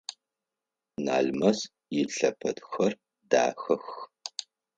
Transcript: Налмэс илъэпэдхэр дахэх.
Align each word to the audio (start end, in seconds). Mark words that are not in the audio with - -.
Налмэс 1.05 1.59
илъэпэдхэр 2.01 2.93
дахэх. 3.29 3.85